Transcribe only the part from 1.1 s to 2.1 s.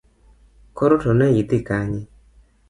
neidhi Kanye?